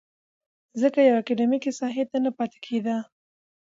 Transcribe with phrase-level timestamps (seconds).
[0.81, 2.95] ځکه يوې اکادميکې ساحې ته نه پاتې کېده.